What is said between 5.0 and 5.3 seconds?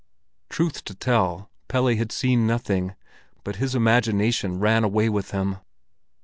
with